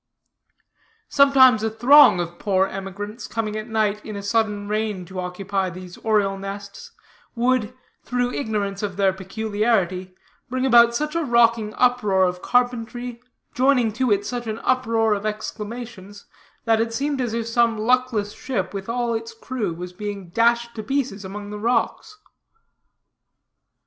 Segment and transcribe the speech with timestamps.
[1.09, 5.69] Sometimes a throng of poor emigrants, coming at night in a sudden rain to occupy
[5.69, 6.91] these oriole nests,
[7.35, 10.15] would through ignorance of their peculiarity
[10.49, 13.21] bring about such a rocking uproar of carpentry,
[13.53, 16.25] joining to it such an uproar of exclamations,
[16.65, 20.73] that it seemed as if some luckless ship, with all its crew, was being dashed
[20.73, 22.17] to pieces among the rocks.